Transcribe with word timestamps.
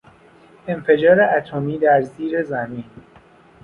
انفجار 0.67 1.21
اتمی 1.37 1.77
در 1.79 2.01
زیر 2.01 2.43
زمین 2.43 2.83